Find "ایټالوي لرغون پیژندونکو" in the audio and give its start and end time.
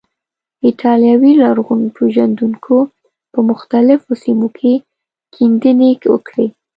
0.65-2.77